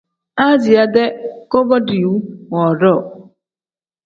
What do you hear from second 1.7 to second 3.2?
diiwu woodoo.